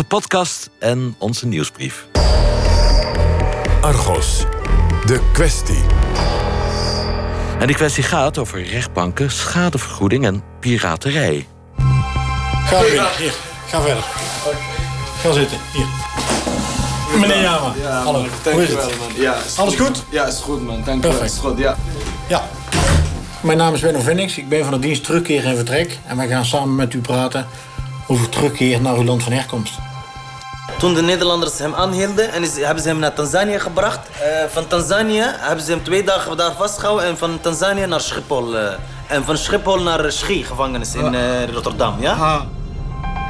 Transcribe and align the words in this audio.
onze 0.00 0.14
podcast 0.14 0.70
en 0.78 1.14
onze 1.18 1.46
nieuwsbrief. 1.46 2.06
Argos, 3.80 4.44
de 5.06 5.20
kwestie. 5.32 5.84
En 7.58 7.66
die 7.66 7.76
kwestie 7.76 8.02
gaat 8.02 8.38
over 8.38 8.62
rechtbanken, 8.62 9.30
schadevergoeding 9.30 10.24
en 10.24 10.42
piraterij. 10.60 11.46
Ga 11.76 12.80
verder. 12.80 13.10
Hier, 13.18 13.34
ga 13.66 13.80
verder. 13.80 14.04
Ga 15.20 15.32
zitten. 15.32 15.58
Hier. 15.72 15.86
Meneer 17.20 17.42
Jama, 17.42 17.74
hallo. 18.04 18.26
Hoe 18.52 18.62
is 18.62 18.68
het? 18.68 18.90
Ja, 19.16 19.36
Alles 19.56 19.74
goed? 19.74 20.04
Ja, 20.10 20.26
is 20.26 20.38
goed 20.38 20.66
man. 20.66 20.82
Dank 20.84 21.02
je 21.02 21.08
wel. 21.08 21.18
Perfect. 21.18 21.32
Is 21.32 21.38
goed, 21.38 21.58
ja. 21.58 21.76
Ja. 22.28 22.48
Mijn 23.40 23.58
naam 23.58 23.74
is 23.74 23.80
Benno 23.80 24.00
Vinnix. 24.00 24.38
Ik 24.38 24.48
ben 24.48 24.64
van 24.64 24.72
de 24.72 24.78
dienst 24.78 25.04
terugkeer 25.04 25.44
en 25.44 25.56
vertrek. 25.56 25.98
En 26.06 26.16
wij 26.16 26.28
gaan 26.28 26.44
samen 26.44 26.74
met 26.74 26.94
u 26.94 27.00
praten 27.00 27.46
over 28.06 28.28
terugkeer 28.28 28.80
naar 28.80 28.94
uw 28.96 29.04
land 29.04 29.22
van 29.22 29.32
herkomst. 29.32 29.72
Toen 30.80 30.94
de 30.94 31.02
Nederlanders 31.02 31.58
hem 31.58 31.74
aanhielden 31.74 32.32
en 32.32 32.42
is, 32.42 32.56
hebben 32.56 32.82
ze 32.82 32.88
hem 32.88 32.98
naar 32.98 33.12
Tanzania 33.14 33.58
gebracht. 33.58 34.08
Eh, 34.08 34.44
van 34.52 34.66
Tanzanië 34.66 35.22
hebben 35.24 35.64
ze 35.64 35.70
hem 35.70 35.82
twee 35.82 36.04
dagen 36.04 36.36
daar 36.36 36.52
vastgehouden 36.52 37.06
en 37.06 37.18
van 37.18 37.40
Tanzanië 37.40 37.86
naar 37.86 38.00
Schiphol. 38.00 38.56
eh, 38.56 38.72
en 39.06 39.24
van 39.24 39.36
Schiphol 39.38 39.82
naar 39.82 40.12
Schie, 40.12 40.44
gevangenis 40.44 40.94
in 40.94 41.14
eh, 41.14 41.48
Rotterdam, 41.52 41.94
ja? 42.00 42.46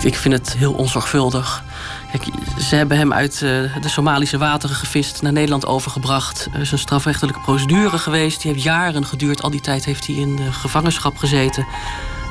Ik 0.00 0.14
vind 0.14 0.34
het 0.34 0.56
heel 0.56 0.72
onzorgvuldig. 0.72 1.62
Kijk, 2.10 2.24
ze 2.60 2.76
hebben 2.76 2.96
hem 2.96 3.12
uit 3.12 3.32
eh, 3.34 3.40
de 3.80 3.88
Somalische 3.88 4.38
wateren 4.38 4.76
gevist, 4.76 5.22
naar 5.22 5.32
Nederland 5.32 5.66
overgebracht. 5.66 6.48
Er 6.54 6.60
is 6.60 6.72
een 6.72 6.78
strafrechtelijke 6.78 7.40
procedure 7.40 7.98
geweest. 7.98 8.42
Die 8.42 8.52
heeft 8.52 8.64
jaren 8.64 9.06
geduurd. 9.06 9.42
Al 9.42 9.50
die 9.50 9.60
tijd 9.60 9.84
heeft 9.84 10.06
hij 10.06 10.16
in 10.16 10.36
de 10.36 10.52
gevangenschap 10.52 11.16
gezeten. 11.16 11.66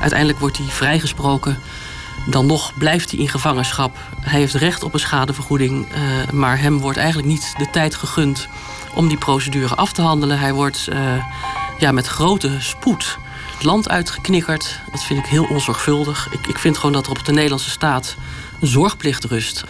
Uiteindelijk 0.00 0.38
wordt 0.38 0.58
hij 0.58 0.66
vrijgesproken. 0.66 1.58
Dan 2.26 2.46
nog 2.46 2.72
blijft 2.78 3.10
hij 3.10 3.20
in 3.20 3.28
gevangenschap. 3.28 3.96
Hij 4.20 4.40
heeft 4.40 4.54
recht 4.54 4.82
op 4.82 4.94
een 4.94 5.00
schadevergoeding. 5.00 5.92
eh, 5.92 6.30
maar 6.32 6.58
hem 6.58 6.78
wordt 6.78 6.98
eigenlijk 6.98 7.28
niet 7.28 7.54
de 7.58 7.70
tijd 7.70 7.94
gegund 7.94 8.48
om 8.94 9.08
die 9.08 9.18
procedure 9.18 9.74
af 9.74 9.92
te 9.92 10.02
handelen. 10.02 10.38
Hij 10.38 10.52
wordt 10.52 10.88
eh, 10.88 11.24
ja, 11.78 11.92
met 11.92 12.06
grote 12.06 12.56
spoed 12.58 13.18
het 13.60 13.64
land 13.64 13.88
uitgeknikkerd. 13.88 14.80
Dat 14.90 15.04
vind 15.04 15.18
ik 15.18 15.26
heel 15.26 15.44
onzorgvuldig. 15.44 16.28
Ik, 16.32 16.46
ik 16.46 16.58
vind 16.58 16.76
gewoon 16.76 16.92
dat 16.92 17.04
er 17.06 17.10
op 17.10 17.24
de 17.24 17.32
Nederlandse 17.32 17.70
staat 17.70 18.16
een 18.60 18.68
zorgplicht 18.68 19.24
rust. 19.24 19.64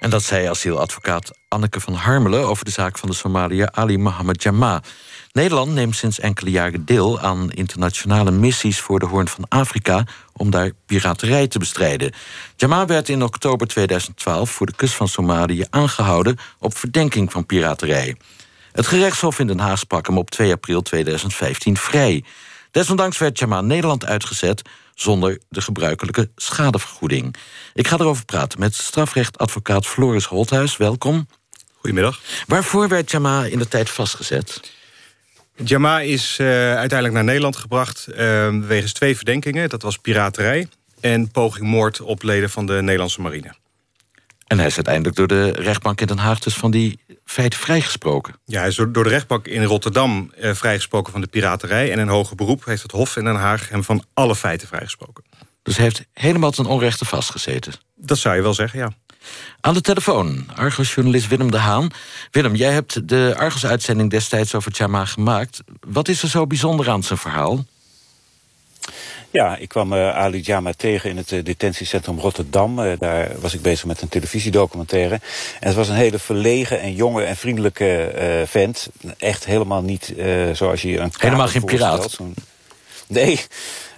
En 0.00 0.10
dat 0.10 0.22
zei 0.22 0.46
asieladvocaat 0.46 1.30
Anneke 1.48 1.80
van 1.80 1.94
Harmelen 1.94 2.46
over 2.46 2.64
de 2.64 2.70
zaak 2.70 2.98
van 2.98 3.08
de 3.08 3.14
Somaliër 3.14 3.70
Ali 3.70 3.98
Mohammed 3.98 4.42
Jama. 4.42 4.82
Nederland 5.32 5.72
neemt 5.72 5.96
sinds 5.96 6.20
enkele 6.20 6.50
jaren 6.50 6.84
deel 6.84 7.20
aan 7.20 7.50
internationale 7.50 8.30
missies 8.30 8.80
voor 8.80 8.98
de 8.98 9.06
Hoorn 9.06 9.28
van 9.28 9.48
Afrika 9.48 10.04
om 10.32 10.50
daar 10.50 10.70
piraterij 10.86 11.46
te 11.46 11.58
bestrijden. 11.58 12.12
Jama 12.56 12.86
werd 12.86 13.08
in 13.08 13.22
oktober 13.22 13.66
2012 13.66 14.50
voor 14.50 14.66
de 14.66 14.76
kust 14.76 14.94
van 14.94 15.08
Somalië 15.08 15.64
aangehouden 15.70 16.38
op 16.58 16.76
verdenking 16.76 17.32
van 17.32 17.46
piraterij. 17.46 18.16
Het 18.72 18.86
gerechtshof 18.86 19.38
in 19.38 19.46
Den 19.46 19.58
Haag 19.58 19.78
sprak 19.78 20.06
hem 20.06 20.18
op 20.18 20.30
2 20.30 20.52
april 20.52 20.82
2015 20.82 21.76
vrij. 21.76 22.24
Desondanks 22.70 23.18
werd 23.18 23.38
Jama 23.38 23.60
Nederland 23.60 24.06
uitgezet 24.06 24.62
zonder 24.96 25.40
de 25.48 25.60
gebruikelijke 25.60 26.30
schadevergoeding. 26.36 27.34
Ik 27.74 27.88
ga 27.88 27.98
erover 27.98 28.24
praten 28.24 28.60
met 28.60 28.74
strafrechtadvocaat 28.74 29.86
Floris 29.86 30.24
Holthuis. 30.24 30.76
Welkom. 30.76 31.28
Goedemiddag. 31.74 32.20
Waarvoor 32.46 32.88
werd 32.88 33.10
Jama 33.10 33.44
in 33.44 33.58
de 33.58 33.68
tijd 33.68 33.90
vastgezet? 33.90 34.72
Jama 35.64 36.00
is 36.00 36.36
eh, 36.38 36.46
uiteindelijk 36.46 37.12
naar 37.12 37.24
Nederland 37.24 37.56
gebracht 37.56 38.06
eh, 38.06 38.48
wegens 38.58 38.92
twee 38.92 39.16
verdenkingen. 39.16 39.68
Dat 39.68 39.82
was 39.82 39.98
piraterij 39.98 40.68
en 41.00 41.30
poging 41.30 41.66
moord 41.66 42.00
op 42.00 42.22
leden 42.22 42.50
van 42.50 42.66
de 42.66 42.82
Nederlandse 42.82 43.20
marine. 43.20 43.54
En 44.46 44.58
hij 44.58 44.66
is 44.66 44.74
uiteindelijk 44.74 45.16
door 45.16 45.26
de 45.26 45.50
rechtbank 45.50 46.00
in 46.00 46.06
Den 46.06 46.18
Haag 46.18 46.38
dus 46.38 46.54
van 46.54 46.70
die 46.70 46.98
feiten 47.24 47.58
vrijgesproken. 47.58 48.34
Ja, 48.44 48.58
hij 48.58 48.68
is 48.68 48.76
door 48.76 48.92
de 48.92 49.08
rechtbank 49.08 49.46
in 49.46 49.64
Rotterdam 49.64 50.32
eh, 50.36 50.54
vrijgesproken 50.54 51.12
van 51.12 51.20
de 51.20 51.26
piraterij... 51.26 51.92
en 51.92 51.98
in 51.98 52.08
hoger 52.08 52.36
beroep 52.36 52.64
heeft 52.64 52.82
het 52.82 52.90
Hof 52.90 53.16
in 53.16 53.24
Den 53.24 53.34
Haag 53.34 53.68
hem 53.68 53.84
van 53.84 54.04
alle 54.14 54.36
feiten 54.36 54.68
vrijgesproken. 54.68 55.24
Dus 55.62 55.76
hij 55.76 55.84
heeft 55.84 56.04
helemaal 56.12 56.50
ten 56.50 56.66
onrechte 56.66 57.04
vastgezeten. 57.04 57.72
Dat 57.96 58.18
zou 58.18 58.36
je 58.36 58.42
wel 58.42 58.54
zeggen, 58.54 58.78
ja. 58.78 58.92
Aan 59.60 59.74
de 59.74 59.80
telefoon, 59.80 60.46
Argos-journalist 60.54 61.28
Willem 61.28 61.50
de 61.50 61.58
Haan. 61.58 61.90
Willem, 62.30 62.54
jij 62.54 62.72
hebt 62.72 63.08
de 63.08 63.34
Argos-uitzending 63.36 64.10
destijds 64.10 64.54
over 64.54 64.72
Jama 64.74 65.04
gemaakt. 65.04 65.60
Wat 65.80 66.08
is 66.08 66.22
er 66.22 66.28
zo 66.28 66.46
bijzonder 66.46 66.90
aan 66.90 67.02
zijn 67.02 67.18
verhaal? 67.18 67.64
Ja, 69.36 69.56
ik 69.56 69.68
kwam 69.68 69.92
eh, 69.92 70.16
Ali 70.16 70.40
Jama 70.40 70.72
tegen 70.72 71.10
in 71.10 71.16
het 71.16 71.32
eh, 71.32 71.44
detentiecentrum 71.44 72.18
Rotterdam. 72.18 72.78
Eh, 72.78 72.92
daar 72.98 73.30
was 73.40 73.54
ik 73.54 73.62
bezig 73.62 73.84
met 73.84 74.02
een 74.02 74.08
televisiedocumentaire. 74.08 75.14
En 75.60 75.66
het 75.66 75.74
was 75.74 75.88
een 75.88 75.94
hele 75.94 76.18
verlegen 76.18 76.80
en 76.80 76.94
jonge 76.94 77.22
en 77.22 77.36
vriendelijke 77.36 78.12
vent. 78.46 78.88
Echt 79.18 79.44
helemaal 79.44 79.82
niet 79.82 80.14
zoals 80.52 80.82
je 80.82 80.98
een 80.98 81.12
Helemaal 81.18 81.48
geen 81.48 81.64
piraat? 81.64 82.18
Nee. 83.08 83.40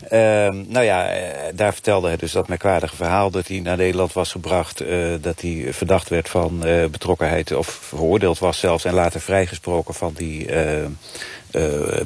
Ehm, 0.08 0.64
nou 0.66 0.84
ja, 0.84 1.08
eh, 1.08 1.52
daar 1.54 1.72
vertelde 1.72 2.06
hij 2.06 2.16
dus 2.16 2.32
dat 2.32 2.48
merkwaardige 2.48 2.96
verhaal... 2.96 3.30
dat 3.30 3.48
hij 3.48 3.60
naar 3.60 3.76
Nederland 3.76 4.12
was 4.12 4.30
gebracht... 4.30 4.80
eh, 4.80 5.14
dat 5.20 5.40
hij 5.40 5.66
verdacht 5.70 6.08
werd 6.08 6.28
van 6.28 6.64
eh, 6.64 6.86
betrokkenheid... 6.86 7.52
of 7.52 7.66
veroordeeld 7.66 8.38
was 8.38 8.58
zelfs... 8.58 8.84
en 8.84 8.94
later 8.94 9.20
vrijgesproken 9.20 9.94
van 9.94 10.12
die 10.16 10.46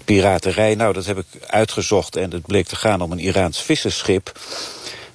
piraterij. 0.04 0.74
Nou, 0.74 0.92
dat 0.92 1.06
heb 1.06 1.18
ik 1.18 1.26
uitgezocht 1.46 2.16
en 2.16 2.30
het 2.30 2.46
bleek 2.46 2.66
te 2.66 2.76
gaan 2.76 3.00
om 3.00 3.12
een 3.12 3.18
Iraans 3.18 3.62
vissersschip... 3.62 4.32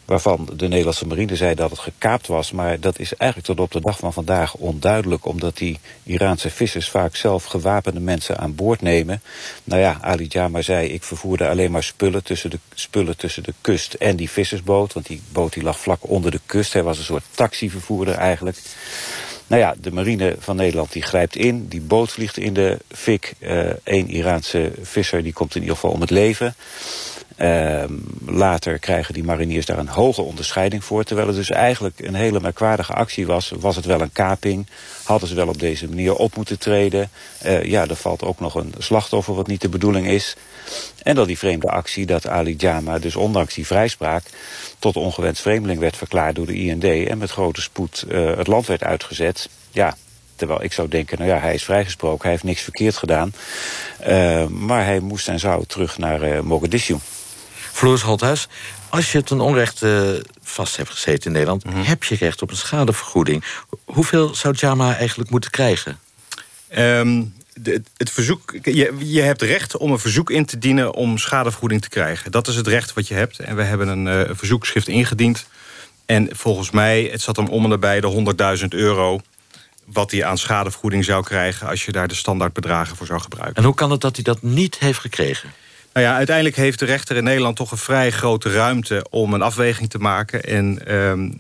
waarvan 0.08 0.50
de 0.56 0.68
Nederlandse 0.68 1.08
marine 1.08 1.36
zei 1.36 1.56
dat 1.56 1.70
het 1.70 1.80
gekaapt 1.80 2.28
was. 2.28 2.52
Maar 2.52 2.80
dat 2.80 3.00
is 3.00 3.14
eigenlijk 3.14 3.50
tot 3.50 3.60
op 3.60 3.72
de 3.72 3.82
dag 3.82 3.98
van 3.98 4.14
vandaag 4.14 4.56
onduidelijk... 4.56 5.26
omdat 5.26 5.58
die 5.58 5.80
Iraanse 6.04 6.50
vissers 6.50 6.90
vaak 6.90 7.16
zelf 7.16 7.44
gewapende 7.44 8.00
mensen 8.00 8.38
aan 8.38 8.56
boord 8.56 8.82
nemen. 8.82 9.22
Nou 9.64 9.82
ja, 9.82 9.98
Ali 10.02 10.26
Jama 10.30 10.62
zei, 10.62 10.88
ik 10.88 11.04
vervoerde 11.04 11.50
alleen 11.50 11.72
maar 11.72 11.84
spullen 11.84 12.24
tussen, 12.24 12.50
de, 12.50 12.60
spullen 12.74 13.18
tussen 13.18 13.44
de 13.44 13.54
kust 13.62 13.94
en 13.94 14.16
die 14.16 14.30
vissersboot. 14.30 14.94
Want 14.94 15.06
die 15.06 15.22
boot 15.32 15.54
die 15.54 15.64
lag 15.64 15.80
vlak 15.80 16.10
onder 16.10 16.32
de 16.32 16.42
kust. 16.46 16.74
Hij 16.74 16.84
was 16.84 16.98
een 16.98 17.04
soort 17.04 17.26
taxivervoerder 17.32 18.16
eigenlijk. 18.16 18.58
Nou 19.48 19.62
ja, 19.62 19.76
de 19.82 19.92
marine 19.92 20.36
van 20.40 20.56
Nederland 20.56 20.92
die 20.92 21.02
grijpt 21.02 21.36
in. 21.36 21.68
Die 21.68 21.82
boot 21.82 22.12
vliegt 22.12 22.38
in 22.38 22.54
de 22.54 22.78
fik. 22.90 23.34
Eén 23.84 24.10
Iraanse 24.10 24.72
visser 24.82 25.24
die 25.24 25.34
komt 25.34 25.56
in 25.56 25.62
ieder 25.62 25.76
geval 25.76 25.92
om 25.92 26.02
het 26.02 26.10
leven. 26.10 26.56
Ehm, 27.38 27.94
later 28.26 28.80
krijgen 28.80 29.14
die 29.14 29.24
mariniers 29.24 29.66
daar 29.66 29.78
een 29.78 29.88
hoge 29.88 30.22
onderscheiding 30.22 30.84
voor. 30.84 31.04
Terwijl 31.04 31.28
het 31.28 31.36
dus 31.36 31.50
eigenlijk 31.50 32.00
een 32.00 32.16
hele 32.16 32.40
merkwaardige 32.40 32.94
actie 32.94 33.28
was. 33.28 33.52
Was 33.60 33.76
het 33.76 33.86
wel 33.86 34.02
een 34.02 34.12
kaping? 34.12 34.68
Hadden 35.04 35.30
ze 35.30 35.36
wel 35.36 35.48
op 35.48 35.60
deze 35.60 35.88
manier 35.88 36.16
op 36.16 36.36
moeten 36.36 36.60
treden? 36.60 37.10
Eh, 37.38 37.64
ja, 37.64 37.88
er 37.88 37.96
valt 37.96 38.24
ook 38.24 38.40
nog 38.40 38.56
een 38.56 38.74
slachtoffer 38.78 39.36
wat 39.36 39.48
niet 39.48 39.62
de 39.62 39.70
bedoeling 39.70 40.08
is. 40.08 40.36
En 41.04 41.16
dan 41.16 41.28
die 41.28 41.38
vreemde 41.38 41.68
actie 41.68 42.06
dat 42.06 42.28
Ali 42.28 42.56
Jama 42.58 43.00
dus 43.00 43.16
ondanks 43.16 43.54
die 43.54 43.66
vrijspraak... 43.66 44.24
tot 44.80 44.96
ongewenst 44.96 45.42
vreemdeling 45.42 45.80
werd 45.80 45.98
verklaard 45.98 46.36
door 46.36 46.46
de 46.46 46.56
IND... 46.56 46.84
en 46.84 47.18
met 47.18 47.32
grote 47.32 47.62
spoed 47.62 48.06
eh, 48.10 48.38
het 48.38 48.48
land 48.48 48.68
werd 48.68 48.84
uitgezet. 48.84 49.50
Ja, 49.72 49.98
terwijl 50.36 50.64
ik 50.64 50.74
zou 50.74 50.88
denken, 50.88 51.18
nou 51.18 51.30
ja, 51.30 51.40
hij 51.40 51.54
is 51.54 51.64
vrijgesproken... 51.64 52.22
hij 52.22 52.32
heeft 52.32 52.44
niks 52.44 52.62
verkeerd 52.62 52.98
gedaan. 52.98 53.34
Eh, 54.00 54.48
maar 54.48 54.86
hij 54.86 55.00
moest 55.00 55.28
en 55.28 55.40
zou 55.40 55.66
terug 55.66 55.98
naar 55.98 56.22
eh, 56.22 56.42
Mogadishu. 56.42 56.96
Floris 57.78 58.02
Holthuis, 58.02 58.48
als 58.90 59.12
je 59.12 59.24
ten 59.24 59.40
onrechte 59.40 60.24
vast 60.42 60.78
hebt 60.78 60.90
gezeten 60.90 61.26
in 61.26 61.32
Nederland... 61.32 61.66
Mhm. 61.66 61.82
heb 61.82 62.04
je 62.04 62.16
recht 62.16 62.42
op 62.42 62.50
een 62.50 62.58
schadevergoeding. 62.58 63.44
Hoeveel 63.86 64.36
zou 64.36 64.56
Jama 64.58 64.96
eigenlijk 64.96 65.30
moeten 65.30 65.52
krijgen? 65.52 66.00
Ehm, 66.68 67.24
de- 67.54 67.82
het 67.98 68.10
verzoek, 68.12 68.56
je, 68.62 68.94
je 68.98 69.22
hebt 69.22 69.42
recht 69.42 69.78
om 69.78 69.92
een 69.92 70.00
verzoek 70.00 70.30
in 70.30 70.46
te 70.46 70.58
dienen 70.58 70.94
om 70.94 71.18
schadevergoeding 71.18 71.82
te 71.82 71.90
krijgen. 71.90 72.32
Dat 72.32 72.48
is 72.48 72.56
het 72.56 72.68
recht 72.68 72.94
wat 72.94 73.08
je 73.08 73.14
hebt. 73.14 73.40
En 73.40 73.56
we 73.56 73.64
hebben 73.64 73.88
een 73.88 74.08
eh, 74.08 74.36
verzoekschrift 74.36 74.88
ingediend. 74.88 75.48
En 76.06 76.30
volgens 76.32 76.72
mij, 76.72 77.10
het 77.12 77.22
zat 77.22 77.36
hem 77.36 77.48
om 77.48 77.64
en 77.64 77.70
nabij 77.70 78.02
de 78.02 78.36
100.000 78.62 78.68
euro... 78.68 79.20
wat 79.86 80.12
hij 80.12 80.26
aan 80.26 80.38
schadevergoeding 80.38 81.06
zou 81.06 81.24
krijgen... 81.24 81.68
als 81.68 81.86
je 81.86 81.92
daar 81.92 82.08
de 82.08 82.16
standaardbedragen 82.16 82.96
voor 82.96 83.08
zou 83.08 83.20
gebruiken. 83.20 83.56
En 83.56 83.64
hoe 83.64 83.76
kan 83.76 83.92
het 83.92 84.02
dat 84.02 84.16
hij 84.16 84.24
dat 84.24 84.42
niet 84.42 84.80
heeft 84.80 85.00
gekregen? 85.00 85.50
Nou 85.98 86.10
ja, 86.10 86.16
uiteindelijk 86.16 86.56
heeft 86.56 86.80
de 86.80 86.86
rechter 86.86 87.16
in 87.16 87.24
Nederland 87.24 87.56
toch 87.56 87.72
een 87.72 87.78
vrij 87.78 88.12
grote 88.12 88.52
ruimte... 88.52 89.06
om 89.10 89.34
een 89.34 89.42
afweging 89.42 89.90
te 89.90 89.98
maken. 89.98 90.44
En 90.44 90.88
ehm, 90.88 91.32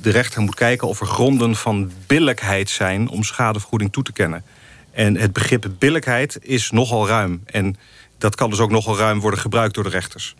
de- 0.00 0.10
rechter 0.10 0.40
moet 0.40 0.54
kijken 0.54 0.88
of 0.88 1.00
er 1.00 1.06
gronden 1.06 1.56
van 1.56 1.92
billijkheid 2.06 2.70
zijn... 2.70 3.08
om 3.08 3.22
schadevergoeding 3.22 3.92
toe 3.92 4.02
te 4.02 4.12
kennen. 4.12 4.44
En 4.92 5.16
het 5.16 5.32
begrip 5.32 5.70
billijkheid 5.78 6.38
is 6.42 6.70
nogal 6.70 7.08
ruim. 7.08 7.42
En 7.46 7.76
dat 8.18 8.34
kan 8.34 8.50
dus 8.50 8.58
ook 8.58 8.70
nogal 8.70 8.98
ruim 8.98 9.20
worden 9.20 9.40
gebruikt 9.40 9.74
door 9.74 9.84
de 9.84 9.90
rechters. 9.90 10.34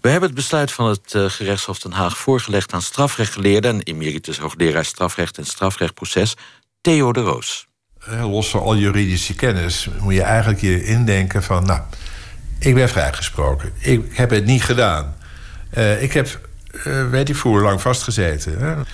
We 0.00 0.08
hebben 0.08 0.28
het 0.28 0.38
besluit 0.38 0.72
van 0.72 0.88
het 0.88 1.14
eh, 1.14 1.24
gerechtshof 1.24 1.78
Den 1.78 1.92
Haag 1.92 2.18
voorgelegd 2.18 2.72
aan 2.72 2.82
strafrechtgeleerde 2.82 3.68
en 3.68 3.82
emeritus 3.82 4.38
hoogleraar 4.38 4.84
strafrecht 4.84 5.38
en 5.38 5.46
strafrechtproces 5.46 6.34
Theo 6.80 7.12
de 7.12 7.20
Roos. 7.20 7.66
Los 8.06 8.48
van 8.48 8.60
al 8.60 8.76
juridische 8.76 9.34
kennis 9.34 9.88
moet 10.00 10.14
je 10.14 10.22
eigenlijk 10.22 10.60
je 10.60 10.84
indenken 10.84 11.42
van... 11.42 11.66
nou, 11.66 11.80
ik 12.58 12.74
ben 12.74 12.88
vrijgesproken. 12.88 13.72
Ik 13.78 14.04
heb 14.12 14.30
het 14.30 14.44
niet 14.44 14.62
gedaan. 14.62 15.14
Eh, 15.70 16.02
ik 16.02 16.12
heb, 16.12 16.40
eh, 16.84 17.08
weet 17.10 17.28
ik 17.28 17.36
voor 17.36 17.62
lang 17.62 17.80
vastgezeten. 17.80 18.86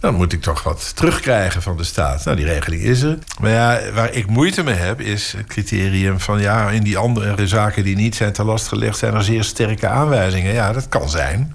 Dan 0.00 0.14
moet 0.14 0.32
ik 0.32 0.42
toch 0.42 0.62
wat 0.62 0.96
terugkrijgen 0.96 1.62
van 1.62 1.76
de 1.76 1.84
staat. 1.84 2.24
Nou, 2.24 2.36
die 2.36 2.46
regeling 2.46 2.82
is 2.82 3.02
er. 3.02 3.18
Maar 3.40 3.50
ja, 3.50 3.80
waar 3.94 4.12
ik 4.12 4.26
moeite 4.26 4.62
mee 4.62 4.74
heb, 4.74 5.00
is 5.00 5.32
het 5.36 5.46
criterium 5.46 6.20
van... 6.20 6.40
ja, 6.40 6.70
in 6.70 6.82
die 6.82 6.98
andere 6.98 7.46
zaken 7.46 7.84
die 7.84 7.96
niet 7.96 8.14
zijn 8.14 8.32
te 8.32 8.44
last 8.44 8.68
gelegd... 8.68 8.98
zijn 8.98 9.14
er 9.14 9.24
zeer 9.24 9.44
sterke 9.44 9.86
aanwijzingen. 9.86 10.52
Ja, 10.52 10.72
dat 10.72 10.88
kan 10.88 11.10
zijn. 11.10 11.54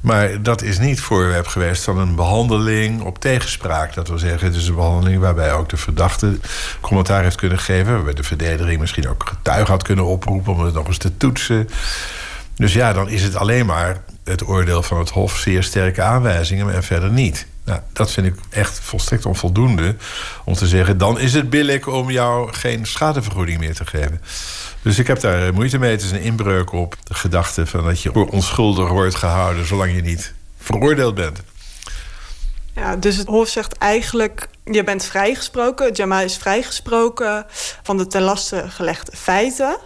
Maar 0.00 0.42
dat 0.42 0.62
is 0.62 0.78
niet 0.78 1.00
voorwerp 1.00 1.46
geweest 1.46 1.84
van 1.84 1.98
een 1.98 2.14
behandeling 2.14 3.02
op 3.02 3.18
tegenspraak. 3.18 3.94
Dat 3.94 4.08
wil 4.08 4.18
zeggen, 4.18 4.46
het 4.46 4.56
is 4.56 4.68
een 4.68 4.74
behandeling 4.74 5.20
waarbij 5.20 5.52
ook 5.52 5.68
de 5.68 5.76
verdachte 5.76 6.38
commentaar 6.80 7.22
heeft 7.22 7.36
kunnen 7.36 7.58
geven. 7.58 7.92
Waarbij 7.94 8.14
de 8.14 8.22
verdediging 8.22 8.80
misschien 8.80 9.08
ook 9.08 9.28
getuigen 9.28 9.72
had 9.72 9.82
kunnen 9.82 10.04
oproepen 10.04 10.52
om 10.52 10.60
het 10.60 10.74
nog 10.74 10.86
eens 10.86 10.98
te 10.98 11.16
toetsen. 11.16 11.68
Dus 12.56 12.72
ja, 12.72 12.92
dan 12.92 13.08
is 13.08 13.22
het 13.22 13.36
alleen 13.36 13.66
maar 13.66 14.02
het 14.24 14.48
oordeel 14.48 14.82
van 14.82 14.98
het 14.98 15.10
Hof 15.10 15.36
zeer 15.36 15.62
sterke 15.62 16.02
aanwijzingen 16.02 16.74
en 16.74 16.82
verder 16.82 17.10
niet. 17.10 17.46
Nou, 17.68 17.80
dat 17.92 18.10
vind 18.10 18.26
ik 18.26 18.34
echt 18.50 18.80
volstrekt 18.80 19.26
onvoldoende 19.26 19.96
om 20.44 20.54
te 20.54 20.66
zeggen... 20.66 20.98
dan 20.98 21.18
is 21.18 21.34
het 21.34 21.50
billig 21.50 21.86
om 21.86 22.10
jou 22.10 22.52
geen 22.52 22.86
schadevergoeding 22.86 23.58
meer 23.58 23.74
te 23.74 23.86
geven. 23.86 24.20
Dus 24.82 24.98
ik 24.98 25.06
heb 25.06 25.20
daar 25.20 25.54
moeite 25.54 25.78
mee. 25.78 25.90
Het 25.90 26.02
is 26.02 26.10
een 26.10 26.20
inbreuk 26.20 26.72
op 26.72 26.96
de 27.04 27.14
gedachte 27.14 27.66
van 27.66 27.84
dat 27.84 28.02
je 28.02 28.30
onschuldig 28.30 28.88
wordt 28.88 29.14
gehouden... 29.14 29.66
zolang 29.66 29.94
je 29.94 30.02
niet 30.02 30.34
veroordeeld 30.58 31.14
bent. 31.14 31.42
Ja, 32.74 32.96
dus 32.96 33.16
het 33.16 33.26
Hof 33.26 33.48
zegt 33.48 33.78
eigenlijk, 33.78 34.48
je 34.64 34.84
bent 34.84 35.04
vrijgesproken. 35.04 35.92
Jamal 35.92 36.20
is 36.20 36.36
vrijgesproken 36.36 37.46
van 37.82 37.96
de 37.96 38.06
ten 38.06 38.22
laste 38.22 38.64
gelegde 38.68 39.16
feiten. 39.16 39.76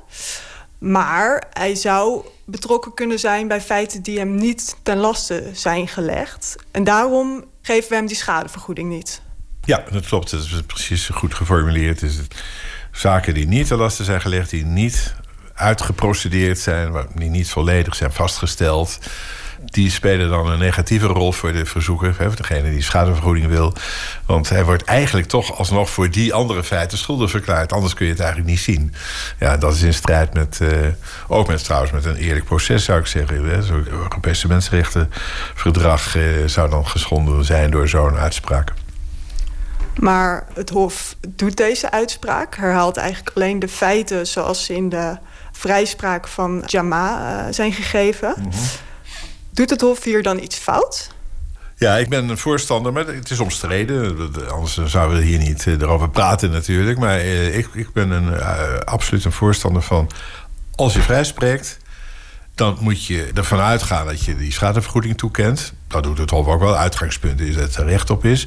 Maar 0.78 1.44
hij 1.52 1.74
zou 1.74 2.24
betrokken 2.44 2.94
kunnen 2.94 3.18
zijn 3.18 3.48
bij 3.48 3.60
feiten 3.60 4.02
die 4.02 4.18
hem 4.18 4.34
niet 4.34 4.76
ten 4.82 4.98
laste 4.98 5.50
zijn 5.52 5.88
gelegd. 5.88 6.56
En 6.70 6.84
daarom 6.84 7.44
geven 7.62 7.88
we 7.88 7.94
hem 7.94 8.06
die 8.06 8.16
schadevergoeding 8.16 8.88
niet. 8.88 9.22
Ja, 9.64 9.84
dat 9.90 10.06
klopt. 10.06 10.30
Dat 10.30 10.40
is 10.40 10.62
precies 10.66 11.08
goed 11.08 11.34
geformuleerd. 11.34 12.02
Is 12.02 12.16
het 12.16 12.42
zaken 12.90 13.34
die 13.34 13.46
niet 13.46 13.66
ten 13.66 13.76
laste 13.76 14.04
zijn 14.04 14.20
gelegd, 14.20 14.50
die 14.50 14.64
niet 14.64 15.14
uitgeprocedeerd 15.54 16.58
zijn, 16.58 17.06
die 17.14 17.30
niet 17.30 17.50
volledig 17.50 17.94
zijn 17.94 18.12
vastgesteld 18.12 18.98
die 19.64 19.90
spelen 19.90 20.28
dan 20.28 20.46
een 20.46 20.58
negatieve 20.58 21.06
rol 21.06 21.32
voor 21.32 21.52
de 21.52 21.66
verzoeker, 21.66 22.14
hè, 22.18 22.34
degene 22.34 22.70
die 22.70 22.82
schadevergoeding 22.82 23.46
wil. 23.46 23.74
Want 24.26 24.48
hij 24.48 24.64
wordt 24.64 24.84
eigenlijk 24.84 25.28
toch 25.28 25.58
alsnog 25.58 25.90
voor 25.90 26.10
die 26.10 26.34
andere 26.34 26.64
feiten 26.64 26.98
schuldig 26.98 27.30
verklaard. 27.30 27.72
Anders 27.72 27.94
kun 27.94 28.06
je 28.06 28.12
het 28.12 28.20
eigenlijk 28.20 28.50
niet 28.50 28.60
zien. 28.60 28.94
Ja, 29.38 29.56
dat 29.56 29.74
is 29.74 29.82
in 29.82 29.94
strijd 29.94 30.34
met, 30.34 30.58
uh, 30.62 30.68
ook 31.28 31.46
met 31.46 31.64
trouwens 31.64 31.92
met 31.92 32.04
een 32.04 32.16
eerlijk 32.16 32.44
proces, 32.44 32.84
zou 32.84 33.00
ik 33.00 33.06
zeggen. 33.06 33.44
Het 33.44 33.70
Europese 33.70 34.48
Mensenrechtenverdrag 34.48 36.16
uh, 36.16 36.22
zou 36.46 36.70
dan 36.70 36.86
geschonden 36.86 37.44
zijn 37.44 37.70
door 37.70 37.88
zo'n 37.88 38.16
uitspraak. 38.16 38.72
Maar 40.00 40.46
het 40.54 40.70
Hof 40.70 41.16
doet 41.28 41.56
deze 41.56 41.90
uitspraak, 41.90 42.56
herhaalt 42.56 42.96
eigenlijk 42.96 43.36
alleen 43.36 43.58
de 43.58 43.68
feiten 43.68 44.26
zoals 44.26 44.64
ze 44.64 44.74
in 44.74 44.88
de 44.88 45.16
vrijspraak 45.52 46.28
van 46.28 46.62
Jama 46.66 47.36
uh, 47.46 47.52
zijn 47.52 47.72
gegeven. 47.72 48.34
Mm 48.38 48.42
-hmm. 48.42 48.60
Doet 49.52 49.70
het 49.70 49.80
Hof 49.80 50.04
hier 50.04 50.22
dan 50.22 50.38
iets 50.38 50.56
fout? 50.56 51.10
Ja, 51.76 51.96
ik 51.96 52.08
ben 52.08 52.28
een 52.28 52.38
voorstander, 52.38 52.92
maar 52.92 53.06
het 53.06 53.30
is 53.30 53.40
omstreden. 53.40 54.16
Anders 54.50 54.84
zouden 54.84 55.18
we 55.18 55.24
hier 55.24 55.38
niet 55.38 55.66
eh, 55.66 55.72
erover 55.72 56.10
praten 56.10 56.50
natuurlijk. 56.50 56.98
Maar 56.98 57.18
eh, 57.18 57.56
ik, 57.56 57.68
ik 57.72 57.92
ben 57.92 58.10
een, 58.10 58.28
uh, 58.32 58.78
absoluut 58.84 59.24
een 59.24 59.32
voorstander 59.32 59.82
van... 59.82 60.10
als 60.74 60.92
je 60.92 61.00
vrijspreekt, 61.00 61.78
dan 62.54 62.76
moet 62.80 63.06
je 63.06 63.30
ervan 63.34 63.58
uitgaan 63.58 64.06
dat 64.06 64.24
je 64.24 64.36
die 64.36 64.52
schadevergoeding 64.52 65.18
toekent. 65.18 65.72
Dat 65.88 66.02
doet 66.02 66.18
het 66.18 66.30
Hof 66.30 66.46
ook 66.46 66.60
wel. 66.60 66.76
Uitgangspunt 66.76 67.40
is 67.40 67.56
dat 67.56 67.76
er 67.76 67.86
recht 67.86 68.10
op 68.10 68.24
is. 68.24 68.46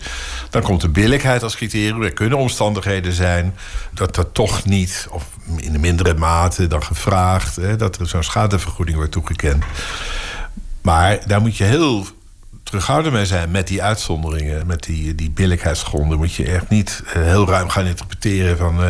Dan 0.50 0.62
komt 0.62 0.81
de 0.81 0.90
billijkheid 0.90 1.44
als 1.44 1.56
criterium. 1.56 2.02
Er 2.02 2.13
kunnen 2.13 2.38
omstandigheden 2.38 3.13
zijn 3.13 3.56
dat 3.92 4.18
er 4.18 4.31
toch 4.31 4.66
niet, 4.66 5.07
of 5.10 5.25
in 5.57 5.80
mindere 5.80 6.13
mate 6.13 6.68
dan 6.68 6.84
gevraagd... 6.84 7.56
Hè, 7.56 7.75
dat 7.75 7.98
er 7.98 8.07
zo'n 8.07 8.24
schadevergoeding 8.24 8.98
wordt 8.98 9.12
toegekend. 9.12 9.63
Maar 10.86 11.20
daar 11.28 11.42
moet 11.42 11.58
je 11.58 11.64
heel 11.64 12.06
terughouden 12.64 13.12
mee 13.12 13.26
zijn 13.26 13.52
met 13.52 13.68
die 13.68 13.84
uitzonderingen, 13.84 14.68
met 14.68 14.84
die, 14.84 15.16
die 15.16 15.32
billijkheidsgronden. 15.32 16.18
Moet 16.18 16.34
je 16.34 16.46
echt 16.46 16.70
niet 16.70 17.04
uh, 17.06 17.14
heel 17.14 17.48
ruim 17.48 17.70
gaan 17.70 17.86
interpreteren 17.86 18.58
van. 18.58 18.84
Uh, 18.84 18.90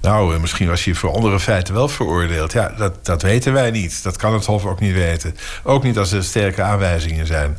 nou, 0.00 0.34
uh, 0.34 0.40
misschien 0.40 0.68
was 0.68 0.84
je 0.84 0.94
voor 0.94 1.14
andere 1.14 1.40
feiten 1.40 1.74
wel 1.74 1.88
veroordeeld. 1.88 2.52
Ja, 2.52 2.72
dat, 2.76 3.04
dat 3.04 3.22
weten 3.22 3.52
wij 3.52 3.70
niet. 3.70 4.02
Dat 4.02 4.16
kan 4.16 4.32
het 4.32 4.44
Hof 4.44 4.64
ook 4.64 4.80
niet 4.80 4.94
weten. 4.94 5.36
Ook 5.62 5.82
niet 5.82 5.98
als 5.98 6.12
er 6.12 6.24
sterke 6.24 6.62
aanwijzingen 6.62 7.26
zijn. 7.26 7.58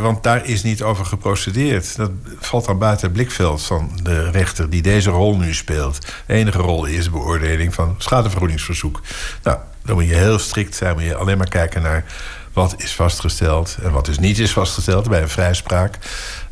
Want 0.00 0.22
daar 0.22 0.46
is 0.46 0.62
niet 0.62 0.82
over 0.82 1.06
geprocedeerd. 1.06 1.96
Dat 1.96 2.10
valt 2.40 2.64
dan 2.64 2.78
buiten 2.78 3.06
het 3.06 3.16
blikveld 3.16 3.62
van 3.62 3.90
de 4.02 4.30
rechter 4.30 4.70
die 4.70 4.82
deze 4.82 5.10
rol 5.10 5.36
nu 5.36 5.54
speelt. 5.54 6.06
De 6.26 6.34
enige 6.34 6.58
rol 6.58 6.84
is 6.84 7.10
beoordeling 7.10 7.74
van 7.74 7.94
schadevergoedingsverzoek. 7.98 9.00
Nou, 9.42 9.58
dan 9.84 9.94
moet 9.94 10.08
je 10.08 10.14
heel 10.14 10.38
strikt 10.38 10.74
zijn. 10.74 10.94
Moet 10.94 11.04
je 11.04 11.16
alleen 11.16 11.38
maar 11.38 11.48
kijken 11.48 11.82
naar 11.82 12.04
wat 12.54 12.74
is 12.76 12.94
vastgesteld 12.94 13.76
en 13.82 13.90
wat 13.90 14.04
dus 14.04 14.18
niet 14.18 14.38
is 14.38 14.52
vastgesteld 14.52 15.08
bij 15.08 15.22
een 15.22 15.28
vrijspraak. 15.28 15.98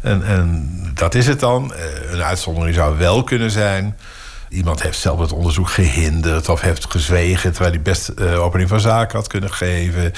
En, 0.01 0.25
en 0.25 0.71
dat 0.95 1.15
is 1.15 1.27
het 1.27 1.41
dan. 1.41 1.75
Eh, 1.75 2.13
een 2.13 2.23
uitzondering 2.23 2.75
zou 2.75 2.99
wel 2.99 3.25
kunnen 3.25 3.51
zijn 3.51 3.97
iemand 4.53 4.83
heeft 4.83 4.99
zelf 4.99 5.19
het 5.19 5.33
onderzoek 5.33 5.69
gehinderd 5.69 6.49
of 6.49 6.61
heeft 6.61 6.91
gezwegen 6.91 7.53
terwijl 7.53 7.75
hij 7.75 7.83
best 7.83 8.13
uh, 8.19 8.43
opening 8.43 8.69
van 8.69 8.81
zaken 8.81 9.19
had 9.19 9.27
kunnen 9.27 9.53
geven. 9.53 10.13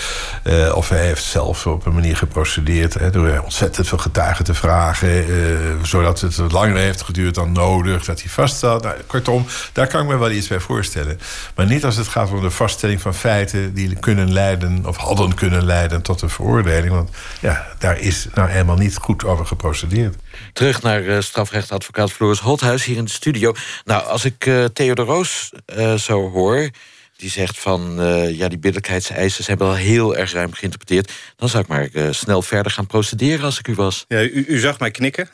Uh, 0.45 0.77
of 0.77 0.89
hij 0.89 1.05
heeft 1.05 1.23
zelf 1.23 1.67
op 1.67 1.87
een 1.87 1.95
manier 1.95 2.17
geprocedeerd 2.17 2.95
hè, 2.95 3.11
door 3.11 3.41
ontzettend 3.43 3.89
veel 3.89 3.99
getuigen 3.99 4.45
te 4.45 4.55
vragen, 4.55 5.31
uh, 5.31 5.59
zodat 5.83 6.21
het 6.21 6.53
langer 6.53 6.77
heeft 6.77 7.03
geduurd 7.03 7.35
dan 7.35 7.53
nodig, 7.53 8.05
dat 8.05 8.21
hij 8.21 8.31
vast. 8.31 8.63
Nou, 8.63 8.89
kortom, 9.07 9.47
daar 9.73 9.87
kan 9.87 10.03
ik 10.03 10.09
me 10.09 10.17
wel 10.17 10.31
iets 10.31 10.49
bij 10.49 10.61
voorstellen. 10.61 11.21
Maar 11.55 11.67
niet 11.67 11.85
als 11.85 11.97
het 11.97 12.09
gaat 12.09 12.31
om 12.31 12.41
de 12.41 12.51
vaststelling 12.51 13.01
van 13.01 13.15
feiten 13.15 13.75
die 13.75 13.97
kunnen 13.97 14.33
leiden 14.33 14.87
of 14.87 14.97
hadden 14.97 15.35
kunnen 15.35 15.65
leiden 15.65 16.03
tot 16.03 16.23
een 16.23 16.31
veroordeling. 16.31 16.93
Want 16.93 17.11
ja, 17.41 17.67
daar 17.79 17.99
is 17.99 18.27
nou 18.35 18.49
helemaal 18.49 18.77
niet 18.77 18.97
goed 18.97 19.25
over 19.25 19.47
geprocedeerd. 19.47 20.17
Terug 20.53 20.83
naar 20.83 21.23
strafrechtadvocaat 21.23 22.13
Floris 22.13 22.41
Holthuis 22.41 22.85
hier 22.85 22.97
in 22.97 23.05
de 23.05 23.11
studio. 23.11 23.53
Nou, 23.85 24.07
als 24.07 24.24
ik 24.25 24.47
uh, 24.47 24.65
Theo 24.65 24.95
de 24.95 25.03
Roos 25.03 25.53
uh, 25.77 25.95
zo 25.95 26.31
hoor... 26.31 26.71
die 27.17 27.31
zegt 27.31 27.59
van, 27.59 27.97
ja, 28.33 28.49
die 28.49 28.59
billijkheidseisen... 28.59 29.45
hebben 29.47 29.67
al 29.67 29.75
heel 29.75 30.17
erg 30.17 30.33
ruim 30.33 30.53
geïnterpreteerd... 30.53 31.13
dan 31.37 31.49
zou 31.49 31.63
ik 31.63 31.69
maar 31.69 32.15
snel 32.15 32.43
verder 32.43 32.73
gaan 32.73 32.87
procederen 32.87 33.45
als 33.45 33.59
ik 33.59 33.69
u 33.69 33.75
was. 33.75 34.05
Ja, 34.09 34.23
u, 34.23 34.45
u 34.49 34.59
zag 34.59 34.79
mij 34.79 34.91
knikken. 34.91 35.29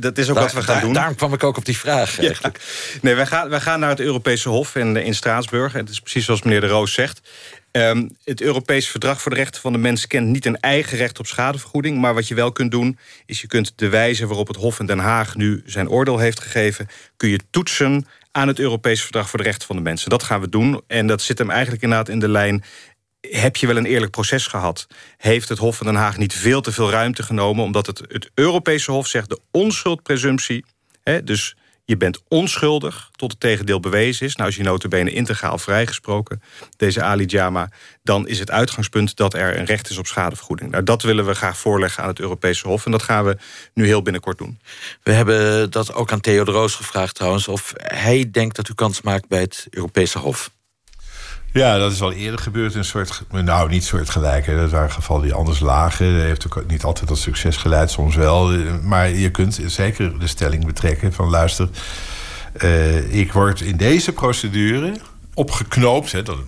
dat 0.00 0.18
is 0.18 0.28
ook 0.28 0.34
daar, 0.34 0.44
wat 0.44 0.52
we 0.52 0.62
gaan 0.62 0.74
daar, 0.74 0.80
doen. 0.84 0.92
Daarom 0.92 1.14
kwam 1.14 1.32
ik 1.32 1.44
ook 1.44 1.56
op 1.56 1.64
die 1.64 1.78
vraag 1.78 2.18
eigenlijk. 2.18 2.58
Ja. 2.58 2.98
Nee, 3.02 3.14
wij 3.14 3.26
gaan, 3.26 3.48
wij 3.48 3.60
gaan 3.60 3.80
naar 3.80 3.88
het 3.88 4.00
Europese 4.00 4.48
Hof 4.48 4.76
in, 4.76 4.96
in 4.96 5.14
Straatsburg. 5.14 5.72
Het 5.72 5.88
is 5.88 6.00
precies 6.00 6.24
zoals 6.24 6.42
meneer 6.42 6.60
de 6.60 6.66
Roos 6.66 6.92
zegt. 6.92 7.20
Um, 7.72 8.16
het 8.24 8.40
Europees 8.40 8.88
Verdrag 8.88 9.22
voor 9.22 9.30
de 9.30 9.36
Rechten 9.36 9.60
van 9.60 9.72
de 9.72 9.78
Mens 9.78 10.06
kent 10.06 10.26
niet 10.26 10.46
een 10.46 10.60
eigen 10.60 10.98
recht 10.98 11.18
op 11.18 11.26
schadevergoeding. 11.26 11.98
Maar 11.98 12.14
wat 12.14 12.28
je 12.28 12.34
wel 12.34 12.52
kunt 12.52 12.70
doen, 12.70 12.98
is 13.26 13.40
je 13.40 13.46
kunt 13.46 13.72
de 13.76 13.88
wijze 13.88 14.26
waarop 14.26 14.48
het 14.48 14.56
Hof 14.56 14.80
in 14.80 14.86
Den 14.86 14.98
Haag 14.98 15.36
nu 15.36 15.62
zijn 15.66 15.88
oordeel 15.88 16.18
heeft 16.18 16.40
gegeven, 16.40 16.88
kun 17.16 17.28
je 17.28 17.40
toetsen 17.50 18.06
aan 18.32 18.48
het 18.48 18.58
Europees 18.58 19.02
Verdrag 19.02 19.30
voor 19.30 19.38
de 19.38 19.44
Rechten 19.44 19.66
van 19.66 19.76
de 19.76 19.82
Mensen. 19.82 20.10
Dat 20.10 20.22
gaan 20.22 20.40
we 20.40 20.48
doen. 20.48 20.82
En 20.86 21.06
dat 21.06 21.22
zit 21.22 21.38
hem 21.38 21.50
eigenlijk 21.50 21.82
inderdaad 21.82 22.08
in 22.08 22.18
de 22.18 22.28
lijn. 22.28 22.64
Heb 23.20 23.56
je 23.56 23.66
wel 23.66 23.76
een 23.76 23.86
eerlijk 23.86 24.10
proces 24.10 24.46
gehad? 24.46 24.86
Heeft 25.16 25.48
het 25.48 25.58
Hof 25.58 25.76
van 25.76 25.86
Den 25.86 25.94
Haag 25.94 26.16
niet 26.18 26.34
veel 26.34 26.60
te 26.60 26.72
veel 26.72 26.90
ruimte 26.90 27.22
genomen? 27.22 27.64
Omdat 27.64 27.86
het, 27.86 27.98
het 27.98 28.30
Europese 28.34 28.90
Hof 28.90 29.06
zegt 29.06 29.28
de 29.28 29.40
onschuldpresumptie. 29.50 30.64
Hè, 31.02 31.24
dus 31.24 31.56
je 31.90 31.96
bent 31.96 32.22
onschuldig 32.28 33.10
tot 33.16 33.30
het 33.30 33.40
tegendeel 33.40 33.80
bewezen 33.80 34.26
is. 34.26 34.34
Nou, 34.36 34.46
als 34.46 34.56
je 34.56 34.62
notabene 34.62 35.10
integraal 35.10 35.58
vrijgesproken, 35.58 36.42
deze 36.76 37.02
Ali 37.02 37.24
Jama... 37.24 37.70
dan 38.02 38.28
is 38.28 38.38
het 38.38 38.50
uitgangspunt 38.50 39.16
dat 39.16 39.34
er 39.34 39.58
een 39.58 39.64
recht 39.64 39.90
is 39.90 39.98
op 39.98 40.06
schadevergoeding. 40.06 40.70
Nou, 40.70 40.82
dat 40.84 41.02
willen 41.02 41.26
we 41.26 41.34
graag 41.34 41.58
voorleggen 41.58 42.02
aan 42.02 42.08
het 42.08 42.20
Europese 42.20 42.68
Hof. 42.68 42.84
En 42.84 42.90
dat 42.90 43.02
gaan 43.02 43.24
we 43.24 43.36
nu 43.74 43.86
heel 43.86 44.02
binnenkort 44.02 44.38
doen. 44.38 44.60
We 45.02 45.12
hebben 45.12 45.70
dat 45.70 45.94
ook 45.94 46.12
aan 46.12 46.20
Theo 46.20 46.44
de 46.44 46.50
Roos 46.50 46.74
gevraagd 46.74 47.14
trouwens... 47.14 47.48
of 47.48 47.72
hij 47.76 48.30
denkt 48.30 48.56
dat 48.56 48.68
u 48.68 48.74
kans 48.74 49.00
maakt 49.00 49.28
bij 49.28 49.40
het 49.40 49.66
Europese 49.70 50.18
Hof. 50.18 50.50
Ja, 51.52 51.78
dat 51.78 51.92
is 51.92 52.02
al 52.02 52.12
eerder 52.12 52.40
gebeurd. 52.40 52.74
Een 52.74 52.84
soort, 52.84 53.22
nou, 53.30 53.68
niet 53.68 53.84
soortgelijk. 53.84 54.46
Hè. 54.46 54.56
Dat 54.56 54.70
waren 54.70 54.90
gevallen 54.90 55.22
die 55.22 55.34
anders 55.34 55.60
lagen. 55.60 56.12
Dat 56.16 56.22
heeft 56.22 56.46
ook 56.46 56.66
niet 56.66 56.84
altijd 56.84 57.06
tot 57.06 57.18
succes 57.18 57.56
geleid, 57.56 57.90
soms 57.90 58.16
wel. 58.16 58.48
Maar 58.82 59.08
je 59.08 59.30
kunt 59.30 59.60
zeker 59.66 60.18
de 60.18 60.26
stelling 60.26 60.66
betrekken 60.66 61.12
van... 61.12 61.28
luister, 61.28 61.68
uh, 62.62 63.14
ik 63.14 63.32
word 63.32 63.60
in 63.60 63.76
deze 63.76 64.12
procedure 64.12 64.96
opgeknoopt... 65.34 66.12
Hè, 66.12 66.22
dat, 66.22 66.38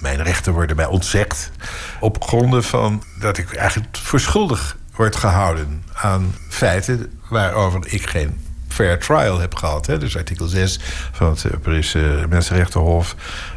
mijn 0.00 0.22
rechten 0.22 0.52
worden 0.52 0.76
mij 0.76 0.86
ontzegd... 0.86 1.50
op 2.00 2.24
gronden 2.24 2.64
van 2.64 3.02
dat 3.20 3.38
ik 3.38 3.54
eigenlijk 3.54 3.96
voor 3.96 4.20
schuldig 4.20 4.76
word 4.94 5.16
gehouden... 5.16 5.84
aan 5.92 6.34
feiten 6.48 7.18
waarover 7.28 7.80
ik 7.86 8.06
geen 8.06 8.40
fair 8.72 8.98
trial 8.98 9.38
hebt 9.38 9.58
gehad. 9.58 9.86
Hè? 9.86 9.98
Dus 9.98 10.16
artikel 10.16 10.46
6 10.46 10.80
van 11.12 11.30
het 11.30 11.44
Europese 11.44 12.24
Mensenrechtenhof. 12.28 13.14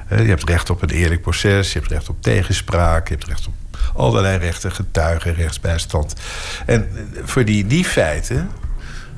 je 0.09 0.15
hebt 0.15 0.49
recht 0.49 0.69
op 0.69 0.81
een 0.81 0.89
eerlijk 0.89 1.21
proces, 1.21 1.73
je 1.73 1.79
hebt 1.79 1.91
recht 1.91 2.09
op 2.09 2.21
tegenspraak, 2.21 3.07
je 3.07 3.13
hebt 3.13 3.27
recht 3.27 3.47
op 3.47 3.53
allerlei 3.95 4.37
rechten, 4.37 4.71
getuigen, 4.71 5.33
rechtsbijstand. 5.33 6.13
En 6.65 6.89
voor 7.23 7.45
die, 7.45 7.67
die 7.67 7.85
feiten, 7.85 8.49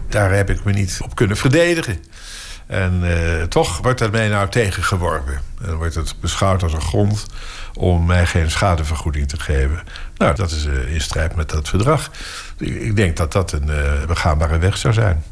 daar 0.10 0.32
heb 0.32 0.50
ik 0.50 0.64
me 0.64 0.72
niet 0.72 1.00
op 1.04 1.16
kunnen 1.16 1.38
verdedigen. 1.38 2.04
En 2.68 3.04
toch 3.50 3.78
wordt 3.78 4.00
dat 4.00 4.12
mij 4.12 4.28
nou 4.28 4.50
tegengeworpen. 4.50 5.34
En 5.34 5.66
dan 5.66 5.76
wordt 5.76 5.96
het 5.96 6.16
beschouwd 6.20 6.64
als 6.64 6.74
een 6.74 6.82
grond 6.82 7.26
om 7.74 8.06
mij 8.06 8.26
geen 8.26 8.52
schadevergoeding 8.52 9.28
te 9.28 9.40
geven. 9.40 9.84
Nou, 10.18 10.36
dat 10.36 10.52
is 10.52 10.66
in 10.66 11.02
strijd 11.02 11.36
met 11.36 11.50
dat 11.50 11.70
verdrag. 11.70 12.12
Ik 12.58 12.96
denk 12.96 13.18
dat 13.18 13.32
dat 13.32 13.52
een 13.52 13.68
uh, 13.68 14.06
begaanbare 14.08 14.58
weg 14.58 14.78
zou 14.78 14.94
zijn. 14.94 15.24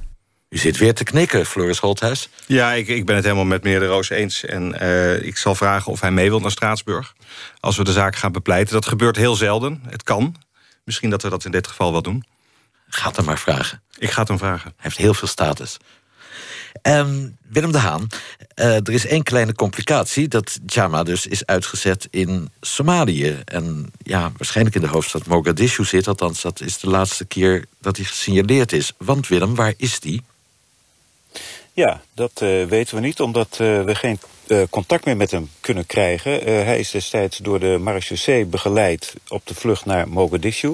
U 0.53 0.57
zit 0.57 0.77
weer 0.77 0.93
te 0.93 1.03
knikken, 1.03 1.45
Floris 1.45 1.79
Holthuis. 1.79 2.29
Ja, 2.45 2.73
ik, 2.73 2.87
ik 2.87 3.05
ben 3.05 3.15
het 3.15 3.23
helemaal 3.23 3.45
met 3.45 3.63
meneer 3.63 3.79
De 3.79 3.85
Roos 3.85 4.09
eens. 4.09 4.45
En 4.45 4.75
uh, 4.81 5.25
ik 5.25 5.37
zal 5.37 5.55
vragen 5.55 5.91
of 5.91 6.01
hij 6.01 6.11
mee 6.11 6.29
wil 6.29 6.39
naar 6.39 6.51
Straatsburg. 6.51 7.13
Als 7.59 7.77
we 7.77 7.83
de 7.83 7.91
zaak 7.91 8.15
gaan 8.15 8.31
bepleiten. 8.31 8.73
Dat 8.73 8.85
gebeurt 8.85 9.15
heel 9.15 9.35
zelden. 9.35 9.81
Het 9.89 10.03
kan. 10.03 10.35
Misschien 10.83 11.09
dat 11.09 11.21
we 11.21 11.29
dat 11.29 11.45
in 11.45 11.51
dit 11.51 11.67
geval 11.67 11.91
wel 11.91 12.01
doen. 12.01 12.23
Gaat 12.87 13.15
hem 13.15 13.25
maar 13.25 13.39
vragen. 13.39 13.81
Ik 13.97 14.11
ga 14.11 14.19
het 14.19 14.27
hem 14.27 14.37
vragen. 14.37 14.73
Hij 14.75 14.75
heeft 14.77 14.97
heel 14.97 15.13
veel 15.13 15.27
status. 15.27 15.77
Um, 16.81 17.37
Willem 17.47 17.71
de 17.71 17.77
Haan, 17.77 18.07
uh, 18.55 18.75
er 18.75 18.89
is 18.89 19.05
één 19.05 19.23
kleine 19.23 19.53
complicatie... 19.53 20.27
dat 20.27 20.59
Jama 20.65 21.03
dus 21.03 21.27
is 21.27 21.45
uitgezet 21.45 22.07
in 22.11 22.49
Somalië. 22.61 23.41
En 23.45 23.91
ja, 23.97 24.31
waarschijnlijk 24.37 24.75
in 24.75 24.81
de 24.81 24.87
hoofdstad 24.87 25.25
Mogadishu 25.25 25.85
zit. 25.85 26.07
Althans, 26.07 26.41
dat 26.41 26.61
is 26.61 26.79
de 26.79 26.89
laatste 26.89 27.25
keer 27.25 27.65
dat 27.81 27.97
hij 27.97 28.05
gesignaleerd 28.05 28.71
is. 28.71 28.93
Want 28.97 29.27
Willem, 29.27 29.55
waar 29.55 29.73
is 29.77 29.99
die? 29.99 30.23
Ja, 31.75 32.01
dat 32.13 32.41
uh, 32.43 32.65
weten 32.65 32.95
we 32.95 33.01
niet, 33.01 33.21
omdat 33.21 33.57
uh, 33.61 33.83
we 33.83 33.95
geen 33.95 34.19
uh, 34.47 34.61
contact 34.69 35.05
meer 35.05 35.17
met 35.17 35.31
hem 35.31 35.49
kunnen 35.59 35.85
krijgen. 35.85 36.31
hij 36.43 36.79
is 36.79 36.91
destijds 36.91 37.37
door 37.37 37.59
de 37.59 37.77
marechaussee 37.81 38.45
begeleid 38.45 39.13
op 39.27 39.41
de 39.47 39.55
vlucht 39.55 39.85
naar 39.85 40.09
Mogadishu. 40.09 40.73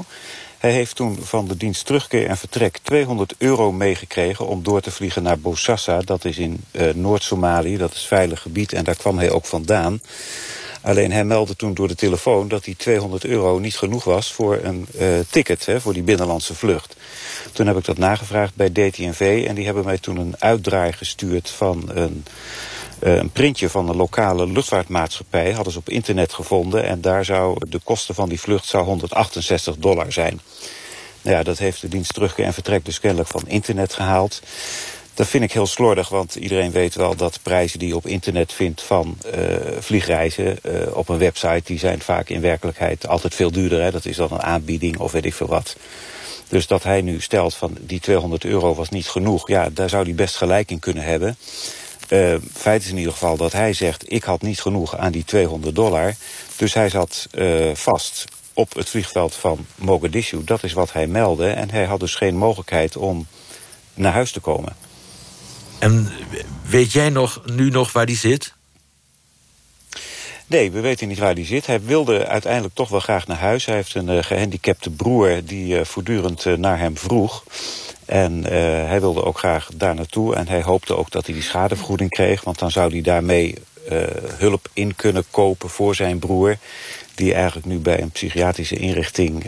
Hij 0.57 0.71
heeft 0.71 0.95
toen 0.95 1.17
van 1.21 1.47
de 1.47 1.57
dienst 1.57 1.85
terugkeer 1.85 2.27
en 2.27 2.37
vertrek 2.37 2.79
200 2.83 3.33
euro 3.37 3.71
meegekregen... 3.71 4.47
om 4.47 4.63
door 4.63 4.81
te 4.81 4.91
vliegen 4.91 5.23
naar 5.23 5.39
Bosassa, 5.39 5.99
dat 5.99 6.25
is 6.25 6.37
in 6.37 6.63
Noord-Somalië. 6.93 7.77
Dat 7.77 7.93
is 7.93 8.05
veilig 8.05 8.41
gebied 8.41 8.73
en 8.73 8.83
daar 8.83 8.95
kwam 8.95 9.17
hij 9.17 9.31
ook 9.31 9.45
vandaan. 9.45 10.01
Alleen 10.81 11.11
hij 11.11 11.23
meldde 11.23 11.55
toen 11.55 11.73
door 11.73 11.87
de 11.87 11.95
telefoon 11.95 12.47
dat 12.47 12.63
die 12.63 12.75
200 12.75 13.25
euro 13.25 13.59
niet 13.59 13.77
genoeg 13.77 14.03
was... 14.03 14.31
voor 14.31 14.59
een 14.63 14.87
ticket, 15.29 15.65
hè, 15.65 15.81
voor 15.81 15.93
die 15.93 16.03
binnenlandse 16.03 16.55
vlucht. 16.55 16.95
Toen 17.51 17.67
heb 17.67 17.77
ik 17.77 17.85
dat 17.85 17.97
nagevraagd 17.97 18.55
bij 18.55 18.69
DTNV 18.69 19.45
en 19.47 19.55
die 19.55 19.65
hebben 19.65 19.85
mij 19.85 19.97
toen 19.97 20.17
een 20.17 20.35
uitdraai 20.39 20.93
gestuurd 20.93 21.49
van 21.49 21.89
een, 21.93 22.25
eh, 22.99 23.15
een 23.15 23.29
printje 23.29 23.69
van 23.69 23.89
een 23.89 23.95
lokale 23.95 24.47
luchtvaartmaatschappij. 24.47 25.51
Hadden 25.51 25.73
ze 25.73 25.79
op 25.79 25.89
internet 25.89 26.33
gevonden 26.33 26.83
en 26.83 27.01
daar 27.01 27.25
zou 27.25 27.57
de 27.69 27.79
kosten 27.83 28.15
van 28.15 28.29
die 28.29 28.39
vlucht 28.39 28.65
zou 28.65 28.85
168 28.85 29.75
dollar 29.77 30.11
zijn. 30.11 30.41
Nou 31.21 31.37
ja, 31.37 31.43
dat 31.43 31.57
heeft 31.57 31.81
de 31.81 31.87
dienst 31.87 32.13
terugkeer 32.13 32.45
en 32.45 32.53
vertrek 32.53 32.85
dus 32.85 32.99
kennelijk 32.99 33.29
van 33.29 33.43
internet 33.47 33.93
gehaald. 33.93 34.41
Dat 35.19 35.27
vind 35.27 35.43
ik 35.43 35.51
heel 35.51 35.67
slordig, 35.67 36.09
want 36.09 36.35
iedereen 36.35 36.71
weet 36.71 36.95
wel 36.95 37.15
dat 37.15 37.39
prijzen 37.43 37.79
die 37.79 37.87
je 37.87 37.95
op 37.95 38.07
internet 38.07 38.53
vindt 38.53 38.81
van 38.81 39.17
uh, 39.35 39.55
vliegreizen 39.79 40.57
uh, 40.63 40.95
op 40.95 41.09
een 41.09 41.17
website, 41.17 41.61
die 41.63 41.79
zijn 41.79 42.01
vaak 42.01 42.29
in 42.29 42.41
werkelijkheid 42.41 43.07
altijd 43.07 43.35
veel 43.35 43.51
duurder. 43.51 43.81
Hè? 43.81 43.91
Dat 43.91 44.05
is 44.05 44.15
dan 44.15 44.31
een 44.31 44.41
aanbieding 44.41 44.97
of 44.97 45.11
weet 45.11 45.25
ik 45.25 45.33
veel 45.33 45.47
wat. 45.47 45.75
Dus 46.47 46.67
dat 46.67 46.83
hij 46.83 47.01
nu 47.01 47.21
stelt 47.21 47.53
van 47.53 47.77
die 47.79 47.99
200 47.99 48.45
euro 48.45 48.75
was 48.75 48.89
niet 48.89 49.07
genoeg... 49.07 49.47
ja, 49.47 49.69
daar 49.69 49.89
zou 49.89 50.03
hij 50.03 50.13
best 50.13 50.35
gelijk 50.35 50.71
in 50.71 50.79
kunnen 50.79 51.03
hebben. 51.03 51.37
Uh, 52.09 52.35
feit 52.53 52.81
is 52.83 52.89
in 52.89 52.97
ieder 52.97 53.13
geval 53.13 53.37
dat 53.37 53.51
hij 53.51 53.73
zegt... 53.73 54.11
ik 54.11 54.23
had 54.23 54.41
niet 54.41 54.61
genoeg 54.61 54.97
aan 54.97 55.11
die 55.11 55.25
200 55.25 55.75
dollar. 55.75 56.15
Dus 56.55 56.73
hij 56.73 56.89
zat 56.89 57.27
vast 57.73 58.25
op 58.53 58.73
het 58.73 58.89
vliegveld 58.89 59.35
van 59.35 59.65
Mogadishu. 59.75 60.43
Dat 60.43 60.63
is 60.63 60.73
wat 60.73 60.93
hij 60.93 61.07
meldde. 61.07 61.49
En 61.49 61.71
hij 61.71 61.85
had 61.85 61.99
dus 61.99 62.15
geen 62.15 62.35
mogelijkheid 62.35 62.97
om 62.97 63.27
naar 63.93 64.13
huis 64.13 64.31
te 64.31 64.39
komen. 64.39 64.87
En 65.79 66.09
weet 66.69 66.91
jij 66.91 67.09
nog, 67.09 67.41
nu 67.45 67.69
nog 67.69 67.91
waar 67.91 68.05
die 68.05 68.17
zit? 68.17 68.53
Nee, 70.47 70.71
we 70.71 70.79
weten 70.79 71.07
niet 71.07 71.17
waar 71.19 71.33
hij 71.33 71.45
zit. 71.45 71.65
Hij 71.65 71.81
wilde 71.81 72.27
uiteindelijk 72.27 72.75
toch 72.75 72.89
wel 72.89 72.99
graag 72.99 73.27
naar 73.27 73.37
huis. 73.37 73.65
Hij 73.65 73.75
heeft 73.75 73.95
een 73.95 74.09
uh, 74.09 74.23
gehandicapte 74.23 74.89
broer 74.89 75.41
die 75.43 75.79
uh, 75.79 75.83
voortdurend 75.83 76.45
uh, 76.45 76.57
naar 76.57 76.79
hem 76.79 76.97
vroeg. 76.97 77.43
En 78.05 78.43
hij 78.87 78.99
wilde 78.99 79.23
ook 79.23 79.37
graag 79.37 79.69
daar 79.75 79.95
naartoe. 79.95 80.35
En 80.35 80.47
hij 80.47 80.61
hoopte 80.61 80.95
ook 80.95 81.11
dat 81.11 81.25
hij 81.25 81.33
die 81.33 81.43
schadevergoeding 81.43 82.09
kreeg. 82.09 82.43
Want 82.43 82.59
dan 82.59 82.71
zou 82.71 82.91
hij 82.91 83.01
daarmee 83.01 83.55
hulp 84.37 84.69
in 84.73 84.95
kunnen 84.95 85.23
kopen 85.31 85.69
voor 85.69 85.95
zijn 85.95 86.19
broer. 86.19 86.57
Die 87.19 87.33
eigenlijk 87.33 87.65
nu 87.65 87.77
bij 87.77 88.01
een 88.01 88.11
psychiatrische 88.11 88.75
inrichting 88.75 89.45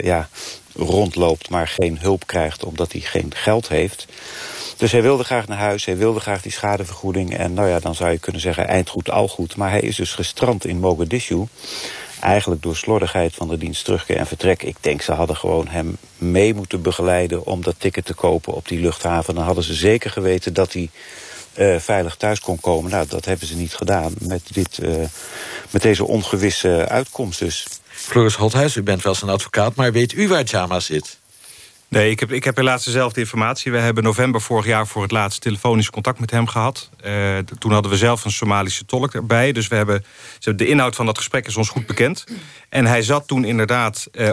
ja, 0.00 0.28
rondloopt... 0.74 1.50
maar 1.50 1.68
geen 1.68 1.98
hulp 1.98 2.26
krijgt 2.26 2.64
omdat 2.64 2.92
hij 2.92 3.00
geen 3.00 3.32
geld 3.34 3.68
heeft. 3.68 4.06
Dus 4.76 4.92
hij 4.92 5.02
wilde 5.02 5.24
graag 5.24 5.48
naar 5.48 5.58
huis, 5.58 5.84
hij 5.84 5.96
wilde 5.96 6.20
graag 6.20 6.42
die 6.42 6.52
schadevergoeding. 6.52 7.36
En 7.36 7.54
nou 7.54 7.68
ja, 7.68 7.78
dan 7.78 7.94
zou 7.94 8.10
je 8.10 8.18
kunnen 8.18 8.40
zeggen 8.40 8.68
eind 8.68 8.88
goed, 8.88 9.10
al 9.10 9.28
goed. 9.28 9.56
Maar 9.56 9.70
hij 9.70 9.80
is 9.80 9.96
dus 9.96 10.14
gestrand 10.14 10.66
in 10.66 10.78
Mogadishu. 10.78 11.44
Eigenlijk 12.20 12.62
door 12.62 12.76
slordigheid 12.76 13.34
van 13.34 13.48
de 13.48 13.58
dienst 13.58 13.84
terugkeer 13.84 14.16
en 14.16 14.26
vertrek. 14.26 14.62
Ik 14.62 14.76
denk 14.80 15.02
ze 15.02 15.12
hadden 15.12 15.36
gewoon 15.36 15.68
hem 15.68 15.96
mee 16.18 16.54
moeten 16.54 16.82
begeleiden... 16.82 17.46
om 17.46 17.62
dat 17.62 17.74
ticket 17.78 18.04
te 18.04 18.14
kopen 18.14 18.54
op 18.54 18.68
die 18.68 18.80
luchthaven. 18.80 19.34
Dan 19.34 19.44
hadden 19.44 19.64
ze 19.64 19.74
zeker 19.74 20.10
geweten 20.10 20.54
dat 20.54 20.72
hij 20.72 20.90
uh, 21.58 21.78
veilig 21.78 22.16
thuis 22.16 22.40
kon 22.40 22.60
komen. 22.60 22.90
Nou, 22.90 23.06
dat 23.08 23.24
hebben 23.24 23.46
ze 23.46 23.54
niet 23.54 23.74
gedaan 23.74 24.12
met, 24.18 24.42
dit, 24.52 24.78
uh, 24.82 25.04
met 25.70 25.82
deze 25.82 26.04
ongewisse 26.04 26.88
uitkomst 26.88 27.38
dus. 27.38 27.66
Floris 27.88 28.34
Holthuis, 28.34 28.76
u 28.76 28.82
bent 28.82 29.02
wel 29.02 29.14
zijn 29.14 29.30
advocaat... 29.30 29.74
maar 29.74 29.92
weet 29.92 30.12
u 30.12 30.28
waar 30.28 30.44
Jama 30.44 30.80
zit? 30.80 31.20
Nee, 31.92 32.10
ik 32.10 32.20
heb, 32.20 32.32
ik 32.32 32.44
heb 32.44 32.56
helaas 32.56 32.84
dezelfde 32.84 33.20
informatie. 33.20 33.72
We 33.72 33.78
hebben 33.78 34.04
november 34.04 34.40
vorig 34.40 34.66
jaar 34.66 34.86
voor 34.86 35.02
het 35.02 35.10
laatst 35.10 35.40
telefonisch 35.40 35.90
contact 35.90 36.20
met 36.20 36.30
hem 36.30 36.46
gehad. 36.46 36.90
Uh, 37.04 37.38
toen 37.38 37.72
hadden 37.72 37.90
we 37.90 37.96
zelf 37.96 38.24
een 38.24 38.30
Somalische 38.30 38.84
tolk 38.84 39.14
erbij. 39.14 39.52
Dus 39.52 39.68
we 39.68 39.76
hebben, 39.76 40.04
de 40.38 40.66
inhoud 40.66 40.94
van 40.94 41.06
dat 41.06 41.18
gesprek 41.18 41.46
is 41.46 41.56
ons 41.56 41.68
goed 41.68 41.86
bekend. 41.86 42.24
En 42.68 42.86
hij 42.86 43.02
zat 43.02 43.26
toen 43.26 43.44
inderdaad 43.44 44.06
uh, 44.12 44.32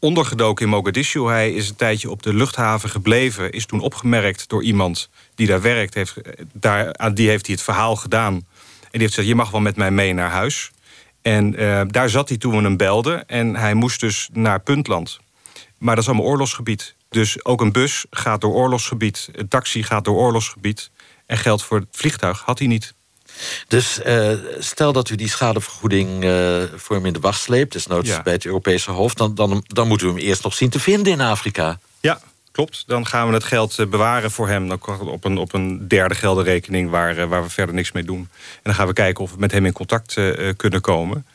ondergedoken 0.00 0.64
in 0.64 0.70
Mogadishu. 0.70 1.26
Hij 1.26 1.52
is 1.52 1.68
een 1.68 1.76
tijdje 1.76 2.10
op 2.10 2.22
de 2.22 2.34
luchthaven 2.34 2.88
gebleven. 2.88 3.52
Is 3.52 3.66
toen 3.66 3.80
opgemerkt 3.80 4.48
door 4.48 4.62
iemand 4.62 5.10
die 5.34 5.46
daar 5.46 5.60
werkt. 5.60 5.94
Heeft, 5.94 6.16
eh, 6.16 6.44
daar, 6.52 6.96
aan 6.96 7.14
die 7.14 7.28
heeft 7.28 7.46
hij 7.46 7.54
het 7.54 7.64
verhaal 7.64 7.96
gedaan. 7.96 8.34
En 8.34 8.44
die 8.90 9.00
heeft 9.00 9.14
gezegd, 9.14 9.28
je 9.28 9.34
mag 9.34 9.50
wel 9.50 9.60
met 9.60 9.76
mij 9.76 9.90
mee 9.90 10.12
naar 10.12 10.30
huis. 10.30 10.70
En 11.22 11.60
uh, 11.60 11.82
daar 11.86 12.08
zat 12.08 12.28
hij 12.28 12.38
toen 12.38 12.56
we 12.56 12.62
hem 12.62 12.76
belden. 12.76 13.28
En 13.28 13.56
hij 13.56 13.74
moest 13.74 14.00
dus 14.00 14.28
naar 14.32 14.60
Puntland. 14.60 15.18
Maar 15.78 15.94
dat 15.94 16.04
is 16.04 16.10
allemaal 16.10 16.30
oorlogsgebied. 16.30 16.94
Dus 17.08 17.44
ook 17.44 17.60
een 17.60 17.72
bus 17.72 18.06
gaat 18.10 18.40
door 18.40 18.54
oorlogsgebied. 18.54 19.28
Een 19.32 19.48
taxi 19.48 19.82
gaat 19.82 20.04
door 20.04 20.16
oorlogsgebied. 20.16 20.90
En 21.26 21.38
geld 21.38 21.62
voor 21.62 21.78
het 21.78 21.88
vliegtuig 21.90 22.42
had 22.44 22.58
hij 22.58 22.68
niet. 22.68 22.94
Dus 23.68 24.00
uh, 24.06 24.32
stel 24.58 24.92
dat 24.92 25.08
u 25.08 25.14
die 25.14 25.28
schadevergoeding 25.28 26.24
uh, 26.24 26.62
voor 26.74 26.96
hem 26.96 27.06
in 27.06 27.12
de 27.12 27.20
wacht 27.20 27.40
sleept... 27.40 27.72
desnoods 27.72 28.08
ja. 28.08 28.22
bij 28.22 28.32
het 28.32 28.44
Europese 28.44 28.90
Hof... 28.90 29.14
Dan, 29.14 29.34
dan, 29.34 29.64
dan 29.66 29.88
moeten 29.88 30.06
we 30.06 30.12
hem 30.12 30.22
eerst 30.22 30.42
nog 30.42 30.54
zien 30.54 30.70
te 30.70 30.80
vinden 30.80 31.12
in 31.12 31.20
Afrika. 31.20 31.78
Ja, 32.00 32.20
klopt. 32.52 32.84
Dan 32.86 33.06
gaan 33.06 33.28
we 33.28 33.34
het 33.34 33.44
geld 33.44 33.78
uh, 33.78 33.86
bewaren 33.86 34.30
voor 34.30 34.48
hem. 34.48 34.68
Dan 34.68 34.80
op 35.00 35.24
een, 35.24 35.38
op 35.38 35.54
een 35.54 35.88
derde 35.88 36.14
geldenrekening 36.14 36.90
waar, 36.90 37.28
waar 37.28 37.42
we 37.42 37.50
verder 37.50 37.74
niks 37.74 37.92
mee 37.92 38.04
doen. 38.04 38.28
En 38.30 38.60
dan 38.62 38.74
gaan 38.74 38.86
we 38.86 38.92
kijken 38.92 39.24
of 39.24 39.30
we 39.30 39.36
met 39.38 39.52
hem 39.52 39.66
in 39.66 39.72
contact 39.72 40.16
kunnen 40.56 40.80
komen. 40.80 41.26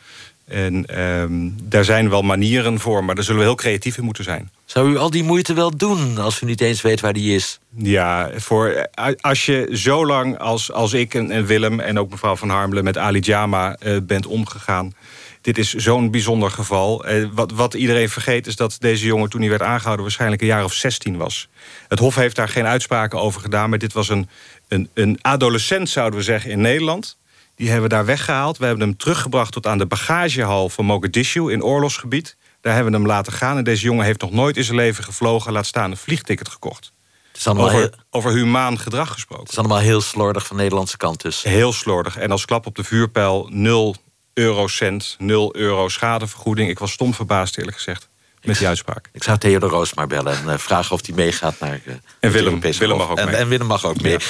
En 0.45 1.01
um, 1.03 1.55
daar 1.63 1.83
zijn 1.83 2.09
wel 2.09 2.21
manieren 2.21 2.79
voor, 2.79 3.03
maar 3.03 3.15
daar 3.15 3.23
zullen 3.23 3.39
we 3.39 3.47
heel 3.47 3.55
creatief 3.55 3.97
in 3.97 4.03
moeten 4.03 4.23
zijn. 4.23 4.51
Zou 4.65 4.91
u 4.91 4.97
al 4.97 5.09
die 5.09 5.23
moeite 5.23 5.53
wel 5.53 5.77
doen 5.77 6.17
als 6.17 6.41
u 6.41 6.45
niet 6.45 6.61
eens 6.61 6.81
weet 6.81 7.01
waar 7.01 7.13
die 7.13 7.35
is? 7.35 7.59
Ja, 7.75 8.31
voor, 8.35 8.87
als 9.21 9.45
je 9.45 9.69
zo 9.71 10.05
lang 10.05 10.37
als, 10.37 10.71
als 10.71 10.93
ik 10.93 11.13
en, 11.13 11.31
en 11.31 11.45
Willem 11.45 11.79
en 11.79 11.99
ook 11.99 12.09
mevrouw 12.09 12.35
Van 12.35 12.49
Harmelen... 12.49 12.83
met 12.83 12.97
Ali 12.97 13.19
Jama 13.19 13.77
uh, 13.79 13.97
bent 14.03 14.25
omgegaan... 14.25 14.93
Dit 15.41 15.57
is 15.57 15.73
zo'n 15.73 16.11
bijzonder 16.11 16.51
geval. 16.51 17.09
Uh, 17.09 17.27
wat, 17.33 17.51
wat 17.51 17.73
iedereen 17.73 18.09
vergeet 18.09 18.47
is 18.47 18.55
dat 18.55 18.75
deze 18.79 19.05
jongen 19.05 19.29
toen 19.29 19.41
hij 19.41 19.49
werd 19.49 19.61
aangehouden... 19.61 20.03
waarschijnlijk 20.03 20.41
een 20.41 20.47
jaar 20.47 20.63
of 20.63 20.73
16 20.73 21.17
was. 21.17 21.47
Het 21.87 21.99
Hof 21.99 22.15
heeft 22.15 22.35
daar 22.35 22.49
geen 22.49 22.65
uitspraken 22.65 23.19
over 23.19 23.41
gedaan... 23.41 23.69
maar 23.69 23.79
dit 23.79 23.93
was 23.93 24.09
een, 24.09 24.29
een, 24.67 24.89
een 24.93 25.19
adolescent, 25.21 25.89
zouden 25.89 26.19
we 26.19 26.25
zeggen, 26.25 26.51
in 26.51 26.61
Nederland... 26.61 27.17
Die 27.55 27.69
hebben 27.69 27.89
we 27.89 27.95
daar 27.95 28.05
weggehaald. 28.05 28.57
We 28.57 28.65
hebben 28.65 28.87
hem 28.87 28.97
teruggebracht 28.97 29.51
tot 29.51 29.67
aan 29.67 29.77
de 29.77 29.85
bagagehal 29.85 30.69
van 30.69 30.85
Mogadishu 30.85 31.51
in 31.51 31.63
oorlogsgebied. 31.63 32.37
Daar 32.61 32.73
hebben 32.73 32.91
we 32.91 32.97
hem 32.97 33.07
laten 33.07 33.33
gaan. 33.33 33.57
En 33.57 33.63
deze 33.63 33.83
jongen 33.83 34.05
heeft 34.05 34.21
nog 34.21 34.31
nooit 34.31 34.57
in 34.57 34.63
zijn 34.63 34.77
leven 34.77 35.03
gevlogen... 35.03 35.51
laat 35.51 35.65
staan 35.65 35.91
een 35.91 35.97
vliegticket 35.97 36.49
gekocht. 36.49 36.93
Het 37.27 37.37
is 37.37 37.47
over, 37.47 37.71
heel... 37.71 37.89
over 38.09 38.31
humaan 38.31 38.79
gedrag 38.79 39.11
gesproken. 39.11 39.43
Het 39.43 39.51
is 39.51 39.59
allemaal 39.59 39.77
heel 39.79 40.01
slordig 40.01 40.45
van 40.45 40.55
de 40.55 40.61
Nederlandse 40.61 40.97
kant 40.97 41.21
dus. 41.21 41.43
Heel 41.43 41.73
slordig. 41.73 42.17
En 42.17 42.31
als 42.31 42.45
klap 42.45 42.65
op 42.65 42.75
de 42.75 42.83
vuurpijl 42.83 43.47
0 43.51 43.95
eurocent, 44.33 45.15
0 45.19 45.55
euro 45.55 45.89
schadevergoeding. 45.89 46.69
Ik 46.69 46.79
was 46.79 46.91
stom 46.91 47.13
verbaasd 47.13 47.57
eerlijk 47.57 47.77
gezegd. 47.77 48.09
Met 48.43 48.57
die 48.57 48.67
uitspraak. 48.67 49.09
Ik 49.11 49.23
zou 49.23 49.37
Theo 49.37 49.59
de 49.59 49.65
Roos 49.65 49.93
maar 49.93 50.07
bellen 50.07 50.37
en 50.37 50.45
uh, 50.45 50.57
vragen 50.57 50.95
of 50.95 51.05
hij 51.05 51.15
meegaat 51.15 51.59
naar 51.59 51.79
uh, 51.85 51.93
en 52.19 52.31
Willem, 52.31 52.59
Willem 52.59 52.97
mag 52.97 53.09
ook 53.09 53.17
en, 53.17 53.25
mee. 53.25 53.35
En 53.35 53.47
Willem 53.47 53.67
mag 53.67 53.85
ook 53.85 54.01
mee. 54.01 54.11
Ja. 54.11 54.25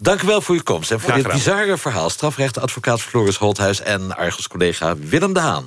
Dank 0.00 0.22
u 0.22 0.26
wel 0.26 0.40
voor 0.40 0.54
uw 0.54 0.62
komst 0.62 0.90
en 0.90 1.00
voor 1.00 1.14
dit 1.14 1.28
bizarre 1.28 1.78
verhaal. 1.78 2.10
Strafrechtadvocaat 2.10 3.00
Floris 3.00 3.36
Holthuis 3.36 3.80
en 3.80 4.16
Argos-collega 4.16 4.96
Willem 4.96 5.32
de 5.32 5.40
Haan. 5.40 5.64